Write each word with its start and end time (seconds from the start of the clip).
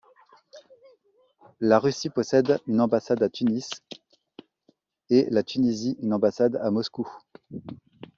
La 1.59 1.77
Russie 1.77 2.09
possède 2.09 2.57
une 2.65 2.81
ambassade 2.81 3.21
à 3.21 3.29
Tunis 3.29 3.69
et 5.11 5.27
la 5.29 5.43
Tunisie 5.43 5.95
une 6.01 6.15
ambassade 6.15 6.55
à 6.55 6.71
Moscou. 6.71 7.07